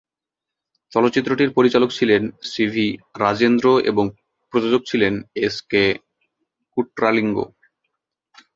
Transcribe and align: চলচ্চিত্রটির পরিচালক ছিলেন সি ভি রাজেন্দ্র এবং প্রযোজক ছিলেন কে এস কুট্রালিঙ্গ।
চলচ্চিত্রটির 0.91 1.51
পরিচালক 1.51 1.89
ছিলেন 1.91 2.21
সি 2.41 2.63
ভি 2.73 2.87
রাজেন্দ্র 3.19 3.65
এবং 3.85 4.05
প্রযোজক 4.53 4.81
ছিলেন 4.85 5.13
কে 5.21 5.41
এস 5.45 5.55
কুট্রালিঙ্গ। 6.77 7.37